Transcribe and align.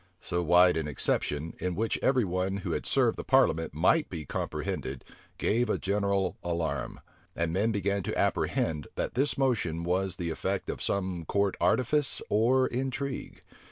So 0.19 0.41
wide 0.41 0.77
an 0.77 0.87
exception, 0.87 1.53
in 1.59 1.75
which 1.75 1.99
every 2.01 2.25
one 2.25 2.57
who 2.65 2.71
had 2.71 2.87
served 2.87 3.17
the 3.19 3.23
parliament 3.23 3.71
might 3.75 4.09
be 4.09 4.25
comprehended, 4.25 5.05
gave 5.37 5.69
a 5.69 5.77
general 5.77 6.37
alarm; 6.43 7.01
and 7.35 7.53
men 7.53 7.71
began 7.71 8.01
to 8.01 8.17
apprehend, 8.17 8.87
that 8.95 9.13
this 9.13 9.37
motion 9.37 9.83
was 9.83 10.15
the 10.15 10.31
effect 10.31 10.71
of 10.71 10.81
some 10.81 11.23
court 11.25 11.55
artifice 11.61 12.19
or 12.31 12.65
intrigue. 12.65 13.43